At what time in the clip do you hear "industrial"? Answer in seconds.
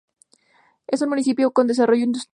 2.05-2.29